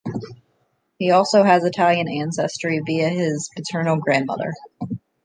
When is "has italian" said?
1.43-2.07